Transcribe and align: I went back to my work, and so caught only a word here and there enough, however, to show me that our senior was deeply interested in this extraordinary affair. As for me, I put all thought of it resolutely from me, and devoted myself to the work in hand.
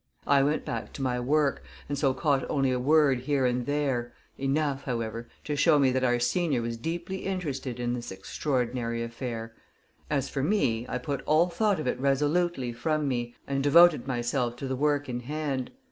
I 0.25 0.41
went 0.41 0.65
back 0.65 0.93
to 0.93 1.03
my 1.03 1.19
work, 1.19 1.61
and 1.87 1.95
so 1.95 2.11
caught 2.15 2.49
only 2.49 2.71
a 2.71 2.79
word 2.79 3.19
here 3.19 3.45
and 3.45 3.67
there 3.67 4.13
enough, 4.35 4.85
however, 4.85 5.29
to 5.43 5.55
show 5.55 5.77
me 5.77 5.91
that 5.91 6.03
our 6.03 6.17
senior 6.19 6.63
was 6.63 6.75
deeply 6.75 7.17
interested 7.17 7.79
in 7.79 7.93
this 7.93 8.11
extraordinary 8.11 9.03
affair. 9.03 9.53
As 10.09 10.27
for 10.27 10.41
me, 10.41 10.87
I 10.89 10.97
put 10.97 11.21
all 11.27 11.49
thought 11.49 11.79
of 11.79 11.85
it 11.85 11.99
resolutely 11.99 12.73
from 12.73 13.07
me, 13.07 13.35
and 13.45 13.61
devoted 13.63 14.07
myself 14.07 14.55
to 14.55 14.67
the 14.67 14.75
work 14.75 15.07
in 15.07 15.19
hand. 15.19 15.69